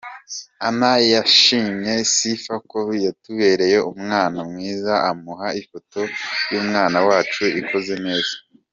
[0.67, 6.01] Anna yashimiye Sifa ko yatubereye umwana mwiza, amuha ifoto
[6.51, 8.35] y’umwana wacu ikoze neza.